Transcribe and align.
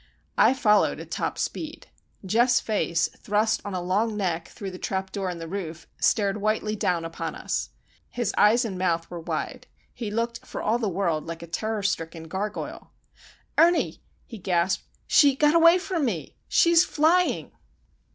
I 0.39 0.55
followed 0.55 0.99
at 0.99 1.11
top 1.11 1.37
speed. 1.37 1.85
Geof's 2.25 2.59
face, 2.59 3.07
thrust 3.19 3.61
on 3.63 3.75
a 3.75 3.81
long 3.83 4.17
neck 4.17 4.47
through 4.47 4.71
the 4.71 4.79
trap 4.79 5.11
door 5.11 5.29
in 5.29 5.37
the 5.37 5.47
roof, 5.47 5.85
stared 5.99 6.37
whitely 6.41 6.75
down 6.75 7.05
upon 7.05 7.35
us. 7.35 7.69
His 8.09 8.33
eyes 8.35 8.65
and 8.65 8.79
mouth 8.79 9.07
were 9.11 9.19
wide. 9.19 9.67
He 9.93 10.09
looked 10.09 10.43
for 10.43 10.59
all 10.59 10.79
the 10.79 10.89
world 10.89 11.27
like 11.27 11.43
a 11.43 11.45
terror 11.45 11.83
stricken 11.83 12.23
gargoyle. 12.23 12.89
"Ernie!" 13.59 14.01
he 14.25 14.39
gasped. 14.39 14.85
"She 15.05 15.35
got 15.35 15.53
away 15.53 15.77
from 15.77 16.03
me. 16.05 16.35
_She's 16.49 16.83
flying! 16.83 17.51